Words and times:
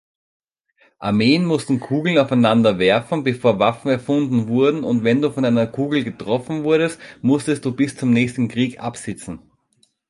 Armeen 0.97 1.45
mussten 1.45 1.79
Kugeln 1.79 2.17
aufeinander 2.17 2.79
werfen, 2.79 3.23
bevor 3.23 3.59
Waffen 3.59 3.91
erfunden 3.91 4.47
wurden 4.47 4.83
und 4.83 5.03
wenn 5.03 5.21
du 5.21 5.29
von 5.31 5.45
einer 5.45 5.67
Kugel 5.67 6.03
getroffen 6.03 6.63
wurdest, 6.63 6.99
musstest 7.21 7.65
du 7.65 7.71
bis 7.75 7.95
zum 7.97 8.09
nächsten 8.09 8.47
Krieg 8.47 8.79
absitzen. 8.79 9.43